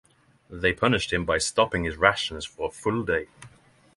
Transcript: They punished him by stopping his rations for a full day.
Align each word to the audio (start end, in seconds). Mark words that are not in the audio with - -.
They 0.49 0.73
punished 0.73 1.13
him 1.13 1.25
by 1.25 1.37
stopping 1.37 1.83
his 1.83 1.95
rations 1.95 2.43
for 2.43 2.69
a 2.69 2.71
full 2.71 3.03
day. 3.03 3.27